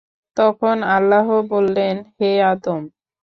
তখন 0.37 0.77
আল্লাহ 0.95 1.27
বললেন, 1.51 1.95
হে 2.17 2.29
আদম! 2.51 2.81